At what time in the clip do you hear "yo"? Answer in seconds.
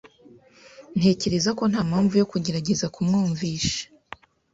2.21-2.27